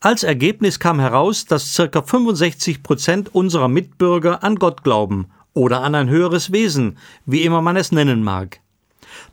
[0.00, 2.00] Als Ergebnis kam heraus, dass ca.
[2.00, 7.76] 65 Prozent unserer Mitbürger an Gott glauben oder an ein höheres Wesen, wie immer man
[7.76, 8.62] es nennen mag.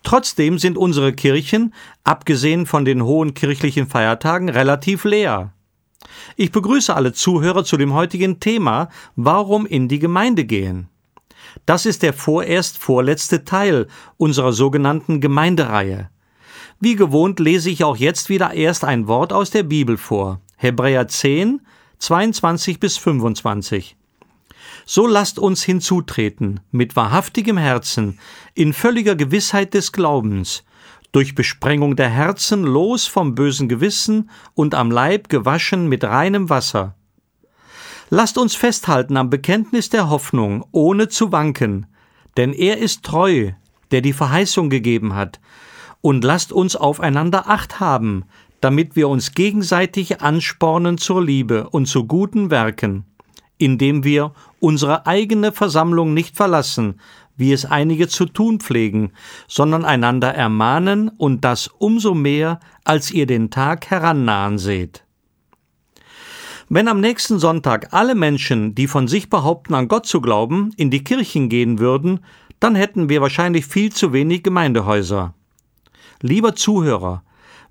[0.06, 5.52] Trotzdem sind unsere Kirchen, abgesehen von den hohen kirchlichen Feiertagen, relativ leer.
[6.36, 10.90] Ich begrüße alle Zuhörer zu dem heutigen Thema, warum in die Gemeinde gehen.
[11.66, 16.12] Das ist der vorerst vorletzte Teil unserer sogenannten Gemeindereihe.
[16.80, 20.40] Wie gewohnt lese ich auch jetzt wieder erst ein Wort aus der Bibel vor.
[20.58, 21.62] Hebräer 10,
[21.98, 23.98] 22 bis 25.
[24.86, 28.20] So lasst uns hinzutreten, mit wahrhaftigem Herzen,
[28.54, 30.64] in völliger Gewissheit des Glaubens,
[31.12, 36.96] durch Besprengung der Herzen los vom bösen Gewissen und am Leib gewaschen mit reinem Wasser.
[38.12, 41.88] Lasst uns festhalten am Bekenntnis der Hoffnung, ohne zu wanken,
[42.38, 43.54] denn er ist treu,
[43.90, 45.40] der die Verheißung gegeben hat,
[46.02, 48.26] und lasst uns aufeinander acht haben,
[48.62, 53.06] damit wir uns gegenseitig anspornen zur Liebe und zu guten Werken,
[53.58, 54.34] indem wir
[54.66, 57.00] unsere eigene Versammlung nicht verlassen,
[57.38, 59.12] wie es einige zu tun pflegen,
[59.48, 65.04] sondern einander ermahnen und das umso mehr, als ihr den Tag herannahen seht.
[66.68, 70.90] Wenn am nächsten Sonntag alle Menschen, die von sich behaupten, an Gott zu glauben, in
[70.90, 72.22] die Kirchen gehen würden,
[72.60, 75.36] dann hätten wir wahrscheinlich viel zu wenig Gemeindehäuser.
[76.22, 77.22] Lieber Zuhörer,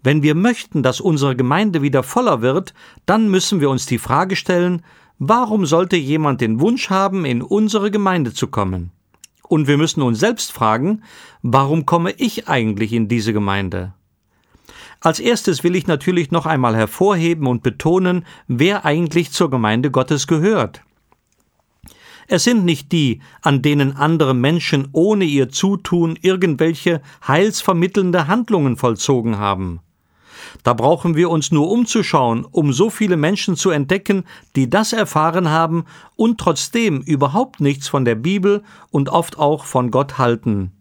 [0.04, 2.72] wenn wir möchten, dass unsere Gemeinde wieder voller wird,
[3.04, 4.83] dann müssen wir uns die Frage stellen,
[5.19, 8.91] warum sollte jemand den Wunsch haben, in unsere Gemeinde zu kommen?
[9.42, 11.02] Und wir müssen uns selbst fragen,
[11.42, 13.94] warum komme ich eigentlich in diese Gemeinde?
[15.00, 20.26] Als erstes will ich natürlich noch einmal hervorheben und betonen, wer eigentlich zur Gemeinde Gottes
[20.26, 20.82] gehört.
[22.26, 29.36] Es sind nicht die, an denen andere Menschen ohne ihr Zutun irgendwelche heilsvermittelnde Handlungen vollzogen
[29.36, 29.80] haben.
[30.62, 34.25] Da brauchen wir uns nur umzuschauen, um so viele Menschen zu entdecken,
[34.56, 35.84] die das erfahren haben
[36.16, 40.72] und trotzdem überhaupt nichts von der Bibel und oft auch von Gott halten.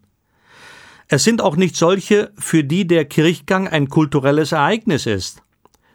[1.08, 5.42] Es sind auch nicht solche, für die der Kirchgang ein kulturelles Ereignis ist.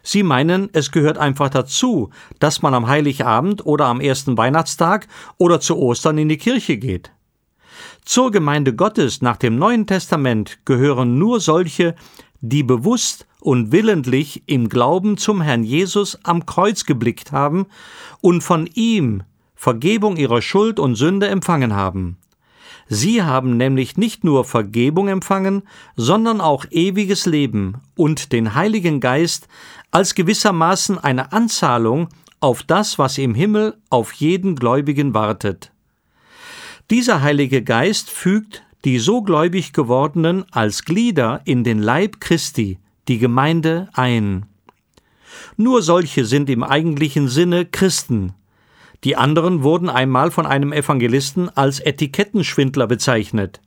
[0.02, 5.60] Sie meinen, es gehört einfach dazu, dass man am Heiligabend oder am ersten Weihnachtstag oder
[5.60, 7.12] zu Ostern in die Kirche geht.
[8.04, 11.94] Zur Gemeinde Gottes nach dem Neuen Testament gehören nur solche,
[12.40, 17.66] die bewusst und willentlich im Glauben zum Herrn Jesus am Kreuz geblickt haben
[18.20, 19.22] und von ihm
[19.54, 22.16] Vergebung ihrer Schuld und Sünde empfangen haben.
[22.88, 25.62] Sie haben nämlich nicht nur Vergebung empfangen,
[25.96, 29.48] sondern auch ewiges Leben und den Heiligen Geist
[29.90, 32.08] als gewissermaßen eine Anzahlung
[32.40, 35.72] auf das, was im Himmel auf jeden Gläubigen wartet.
[36.90, 43.18] Dieser Heilige Geist fügt die so gläubig gewordenen als Glieder in den Leib Christi, die
[43.18, 44.46] Gemeinde, ein.
[45.56, 48.34] Nur solche sind im eigentlichen Sinne Christen,
[49.04, 53.60] die anderen wurden einmal von einem Evangelisten als Etikettenschwindler bezeichnet.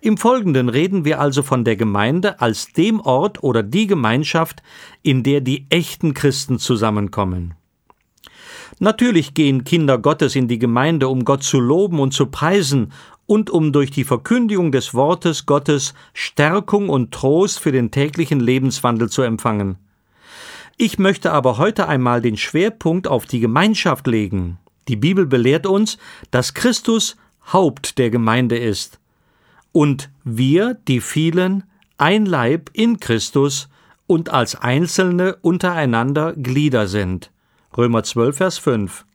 [0.00, 4.62] Im Folgenden reden wir also von der Gemeinde als dem Ort oder die Gemeinschaft,
[5.02, 7.54] in der die echten Christen zusammenkommen.
[8.78, 12.92] Natürlich gehen Kinder Gottes in die Gemeinde, um Gott zu loben und zu preisen
[13.26, 19.08] und um durch die Verkündigung des Wortes Gottes Stärkung und Trost für den täglichen Lebenswandel
[19.10, 19.76] zu empfangen.
[20.76, 24.58] Ich möchte aber heute einmal den Schwerpunkt auf die Gemeinschaft legen.
[24.86, 25.98] Die Bibel belehrt uns,
[26.30, 27.16] dass Christus
[27.52, 28.98] Haupt der Gemeinde ist
[29.72, 31.64] und wir, die vielen,
[31.98, 33.68] ein Leib in Christus
[34.06, 37.30] und als Einzelne untereinander Glieder sind.
[37.78, 39.06] Römer 12, Vers 5.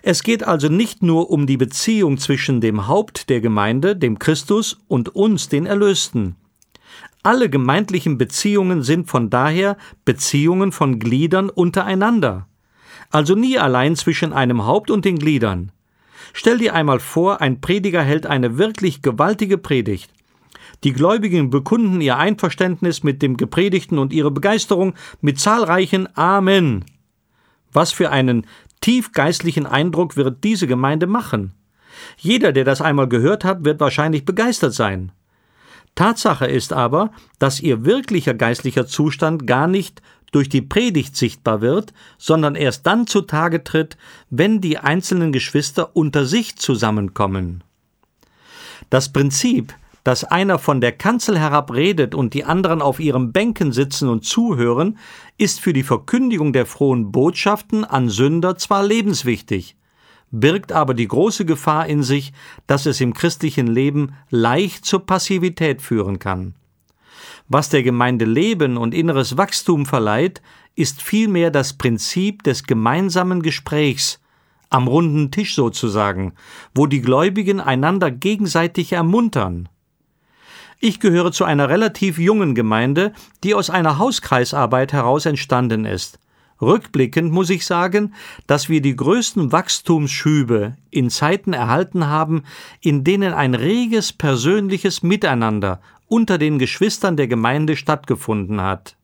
[0.00, 4.80] Es geht also nicht nur um die Beziehung zwischen dem Haupt der Gemeinde, dem Christus,
[4.88, 6.36] und uns, den Erlösten.
[7.22, 9.76] Alle gemeindlichen Beziehungen sind von daher
[10.06, 12.48] Beziehungen von Gliedern untereinander.
[13.10, 15.72] Also nie allein zwischen einem Haupt und den Gliedern.
[16.32, 20.10] Stell dir einmal vor, ein Prediger hält eine wirklich gewaltige Predigt.
[20.84, 26.86] Die Gläubigen bekunden ihr Einverständnis mit dem Gepredigten und ihre Begeisterung mit zahlreichen Amen.
[27.72, 28.46] Was für einen
[28.80, 31.52] tiefgeistlichen Eindruck wird diese Gemeinde machen?
[32.18, 35.12] Jeder, der das einmal gehört hat, wird wahrscheinlich begeistert sein.
[35.94, 40.00] Tatsache ist aber, dass ihr wirklicher geistlicher Zustand gar nicht
[40.32, 43.98] durch die Predigt sichtbar wird, sondern erst dann zutage tritt,
[44.30, 47.62] wenn die einzelnen Geschwister unter sich zusammenkommen.
[48.88, 49.74] Das Prinzip,
[50.04, 54.24] dass einer von der Kanzel herab redet und die anderen auf ihren Bänken sitzen und
[54.24, 54.98] zuhören,
[55.38, 59.76] ist für die Verkündigung der frohen Botschaften an Sünder zwar lebenswichtig,
[60.30, 62.32] birgt aber die große Gefahr in sich,
[62.66, 66.54] dass es im christlichen Leben leicht zur Passivität führen kann.
[67.48, 70.42] Was der Gemeinde Leben und inneres Wachstum verleiht,
[70.74, 74.20] ist vielmehr das Prinzip des gemeinsamen Gesprächs,
[74.70, 76.32] am runden Tisch sozusagen,
[76.74, 79.68] wo die Gläubigen einander gegenseitig ermuntern.
[80.84, 83.12] Ich gehöre zu einer relativ jungen Gemeinde,
[83.44, 86.18] die aus einer Hauskreisarbeit heraus entstanden ist.
[86.60, 88.14] Rückblickend muss ich sagen,
[88.48, 92.42] dass wir die größten Wachstumsschübe in Zeiten erhalten haben,
[92.80, 98.96] in denen ein reges persönliches Miteinander unter den Geschwistern der Gemeinde stattgefunden hat.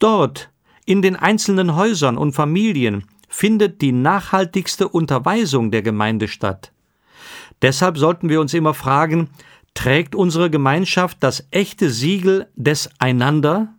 [0.00, 0.50] Dort,
[0.84, 6.72] in den einzelnen Häusern und Familien, findet die nachhaltigste Unterweisung der Gemeinde statt.
[7.62, 9.30] Deshalb sollten wir uns immer fragen,
[9.76, 13.74] trägt unsere Gemeinschaft das echte Siegel des Einander?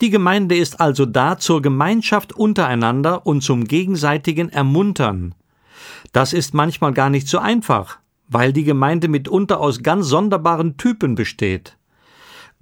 [0.00, 5.34] Die Gemeinde ist also da zur Gemeinschaft untereinander und zum gegenseitigen Ermuntern.
[6.12, 7.98] Das ist manchmal gar nicht so einfach,
[8.28, 11.76] weil die Gemeinde mitunter aus ganz sonderbaren Typen besteht.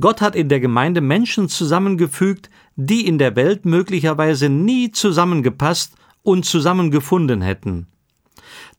[0.00, 6.46] Gott hat in der Gemeinde Menschen zusammengefügt, die in der Welt möglicherweise nie zusammengepasst und
[6.46, 7.86] zusammengefunden hätten.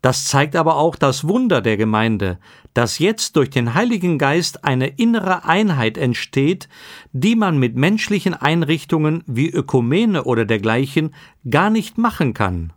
[0.02, 2.40] Das zeigt aber auch das Wunder der Gemeinde,
[2.74, 6.70] dass jetzt durch den Heiligen Geist eine innere Einheit entsteht,
[7.12, 11.14] die man mit menschlichen Einrichtungen wie Ökumene oder dergleichen
[11.50, 12.74] gar nicht machen kann.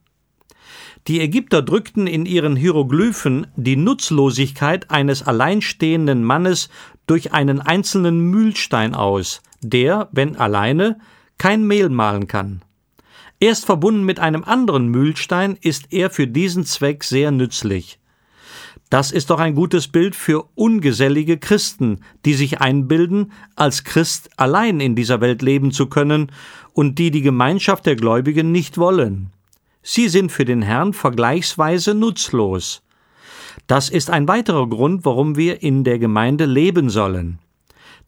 [1.06, 6.70] Die Ägypter drückten in ihren Hieroglyphen die Nutzlosigkeit eines alleinstehenden Mannes
[7.06, 10.99] durch einen einzelnen Mühlstein aus, der, wenn alleine,
[11.37, 12.62] kein Mehl mahlen kann.
[13.40, 17.98] Erst verbunden mit einem anderen Mühlstein ist er für diesen Zweck sehr nützlich.
[18.90, 24.78] Das ist doch ein gutes Bild für ungesellige Christen, die sich einbilden, als Christ allein
[24.78, 26.31] in dieser Welt leben zu können
[26.72, 29.31] und die die Gemeinschaft der Gläubigen nicht wollen.
[29.82, 32.82] Sie sind für den Herrn vergleichsweise nutzlos.
[33.66, 37.38] Das ist ein weiterer Grund, warum wir in der Gemeinde leben sollen.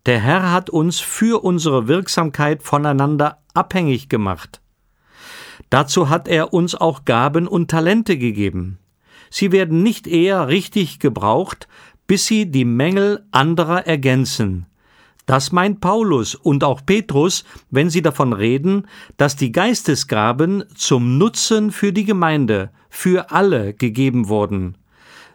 [0.06, 4.60] Der Herr hat uns für unsere Wirksamkeit voneinander abhängig gemacht.
[5.70, 8.78] Dazu hat er uns auch Gaben und Talente gegeben.
[9.30, 11.68] Sie werden nicht eher richtig gebraucht,
[12.06, 14.66] bis sie die Mängel anderer ergänzen.
[15.26, 18.86] Das meint Paulus und auch Petrus, wenn sie davon reden,
[19.16, 24.78] dass die Geistesgaben zum Nutzen für die Gemeinde, für alle gegeben wurden.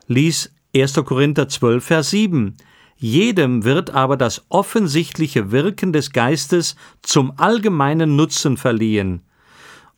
[0.07, 0.93] Lies 1.
[1.05, 2.55] Korinther 12, Vers 7.
[2.95, 9.21] Jedem wird aber das offensichtliche Wirken des Geistes zum allgemeinen Nutzen verliehen.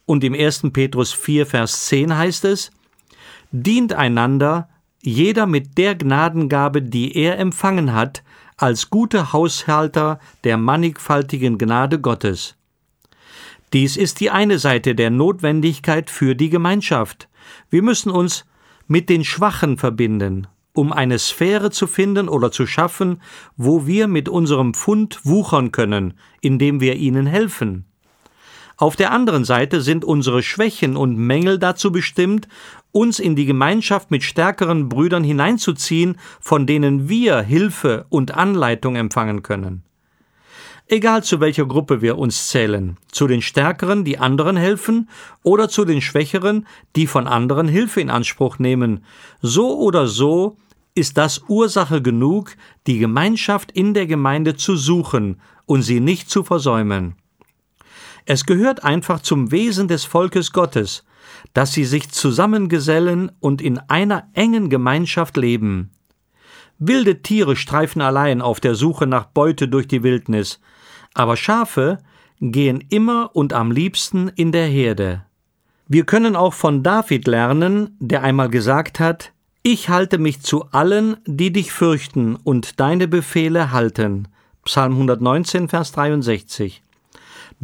[0.06, 0.64] Und im 1.
[0.74, 2.72] Petrus 4, Vers 10 heißt es,
[3.52, 4.70] dient einander,
[5.02, 8.24] jeder mit der Gnadengabe, die er empfangen hat,
[8.58, 12.56] als gute Haushalter der mannigfaltigen Gnade Gottes.
[13.74, 17.28] Dies ist die eine Seite der Notwendigkeit für die Gemeinschaft.
[17.70, 18.46] Wir müssen uns
[18.88, 23.22] mit den Schwachen verbinden, um eine Sphäre zu finden oder zu schaffen,
[23.58, 27.86] wo wir mit unserem Pfund wuchern können, indem wir ihnen helfen.
[28.78, 32.48] Auf der anderen Seite sind unsere Schwächen und Mängel dazu bestimmt,
[32.92, 39.44] uns in die Gemeinschaft mit stärkeren Brüdern hineinzuziehen, von denen wir Hilfe und Anleitung empfangen
[39.44, 39.84] können.
[40.88, 45.10] Egal zu welcher Gruppe wir uns zählen, zu den Stärkeren, die anderen helfen,
[45.42, 49.04] oder zu den Schwächeren, die von anderen Hilfe in Anspruch nehmen,
[49.42, 50.58] so oder so
[50.94, 56.44] ist das Ursache genug, die Gemeinschaft in der Gemeinde zu suchen und sie nicht zu
[56.44, 57.16] versäumen.
[58.26, 61.04] Es gehört einfach zum Wesen des Volkes Gottes,
[61.54, 65.92] dass sie sich zusammengesellen und in einer engen Gemeinschaft leben.
[66.80, 70.60] Wilde Tiere streifen allein auf der Suche nach Beute durch die Wildnis,
[71.14, 72.00] aber Schafe
[72.40, 75.26] gehen immer und am liebsten in der Herde.
[75.88, 79.32] Wir können auch von David lernen, der einmal gesagt hat,
[79.64, 84.28] ich halte mich zu allen, die dich fürchten und deine Befehle halten.
[84.66, 86.82] Psalm 119, Vers 63.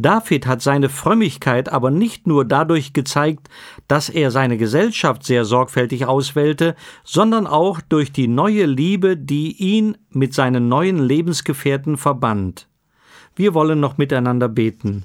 [0.02, 3.50] David hat seine Frömmigkeit aber nicht nur dadurch gezeigt,
[3.86, 9.98] dass er seine Gesellschaft sehr sorgfältig auswählte, sondern auch durch die neue Liebe, die ihn
[10.08, 12.66] mit seinen neuen Lebensgefährten verband.
[13.36, 15.04] Wir wollen noch miteinander beten.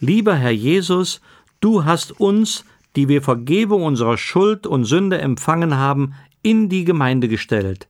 [0.00, 1.20] Lieber Herr Jesus,
[1.60, 2.64] du hast uns,
[2.96, 7.86] die wir Vergebung unserer Schuld und Sünde empfangen haben, in die Gemeinde gestellt.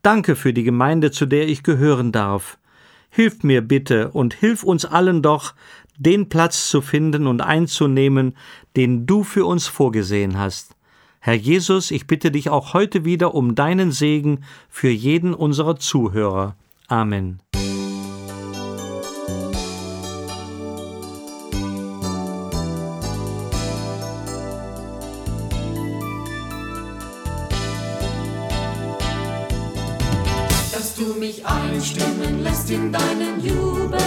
[0.00, 2.58] Danke für die Gemeinde, zu der ich gehören darf.
[3.16, 5.54] Hilf mir bitte und hilf uns allen doch,
[5.96, 8.34] den Platz zu finden und einzunehmen,
[8.74, 10.74] den du für uns vorgesehen hast.
[11.20, 16.56] Herr Jesus, ich bitte dich auch heute wieder um deinen Segen für jeden unserer Zuhörer.
[16.88, 17.38] Amen.
[31.84, 34.03] Mich einstimmen lässt in deinen Jubel,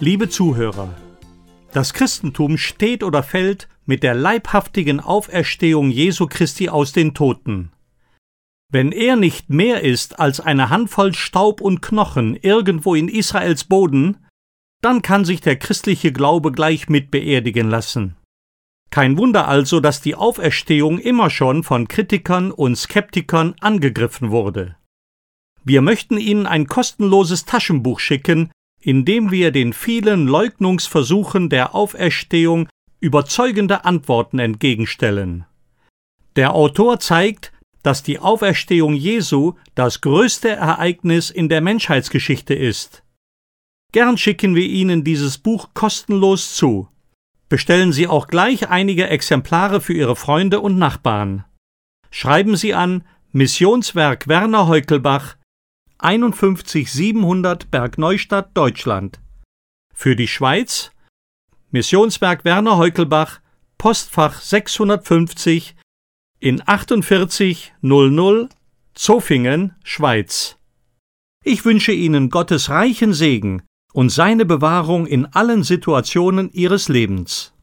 [0.00, 0.94] Liebe Zuhörer,
[1.72, 7.72] das Christentum steht oder fällt mit der leibhaftigen Auferstehung Jesu Christi aus den Toten.
[8.70, 14.18] Wenn er nicht mehr ist als eine Handvoll Staub und Knochen irgendwo in Israels Boden,
[14.82, 18.16] dann kann sich der christliche Glaube gleich mit beerdigen lassen.
[18.94, 24.76] Kein Wunder also, dass die Auferstehung immer schon von Kritikern und Skeptikern angegriffen wurde.
[25.64, 32.68] Wir möchten Ihnen ein kostenloses Taschenbuch schicken, indem wir den vielen Leugnungsversuchen der Auferstehung
[33.00, 35.44] überzeugende Antworten entgegenstellen.
[36.36, 43.02] Der Autor zeigt, dass die Auferstehung Jesu das größte Ereignis in der Menschheitsgeschichte ist.
[43.90, 46.86] Gern schicken wir Ihnen dieses Buch kostenlos zu.
[47.48, 51.44] Bestellen Sie auch gleich einige Exemplare für Ihre Freunde und Nachbarn.
[52.10, 55.36] Schreiben Sie an Missionswerk Werner Heukelbach
[55.98, 59.20] 51 700 Bergneustadt, Deutschland.
[59.92, 60.92] Für die Schweiz
[61.70, 63.40] Missionswerk Werner Heukelbach,
[63.78, 65.74] Postfach 650
[66.38, 68.50] in 4800
[68.94, 70.56] Zofingen, Schweiz.
[71.42, 73.62] Ich wünsche Ihnen Gottes reichen Segen
[73.94, 77.53] und seine Bewahrung in allen Situationen Ihres Lebens.